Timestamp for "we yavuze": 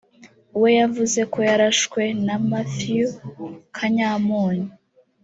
0.61-1.19